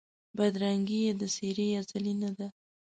بدرنګي 0.37 0.99
یې 1.05 1.11
د 1.21 1.23
څېرې 1.35 1.67
ازلي 1.79 2.13
نه 2.21 2.29
ده 2.37 2.47